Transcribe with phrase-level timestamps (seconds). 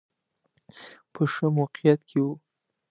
[1.13, 2.25] په ښه موقعیت کې و.